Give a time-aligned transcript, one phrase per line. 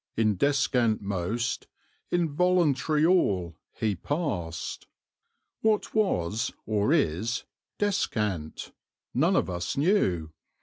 [0.17, 1.67] "In descant most,
[2.09, 4.87] in voluntary all, he past."
[5.61, 7.43] What was, or is,
[7.77, 8.71] "descant"?
[9.13, 10.31] None of us knew.